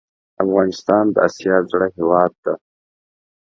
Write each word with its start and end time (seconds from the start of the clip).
افغانستان 0.43 1.03
د 1.11 1.15
اسیا 1.27 1.55
زړه 1.71 1.87
هیواد 1.97 2.31
ده 2.43 2.53